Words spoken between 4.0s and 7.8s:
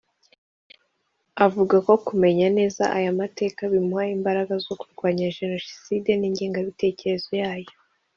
imbaraga zo kurwanya Jenoside n’ingengabitekerezo yayo